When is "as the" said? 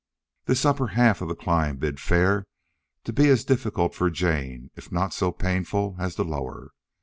5.99-6.23